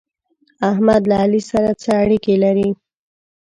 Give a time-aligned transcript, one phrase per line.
[0.71, 2.69] احمد له علي سره څه اړېکې لري؟